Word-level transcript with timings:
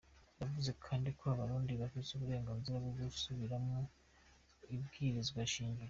Yavuze 0.41 0.71
kandi 0.85 1.09
ko 1.17 1.23
abarundi 1.33 1.71
bafise 1.81 2.09
uburenganzira 2.13 2.75
bwo 2.83 2.93
gusubiramwo 3.11 3.77
ibwirizwa 4.75 5.41
shingiro. 5.53 5.79